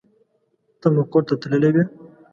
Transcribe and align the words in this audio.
ته 0.79 0.87
مقر 0.95 1.21
ته 1.27 1.33
تللې 1.41 1.69
وې. 1.75 1.83